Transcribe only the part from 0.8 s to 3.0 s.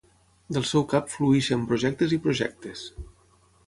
cap flueixen projectes i projectes.